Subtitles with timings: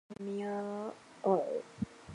[0.17, 0.91] 供奉弥额
[1.25, 1.43] 尔。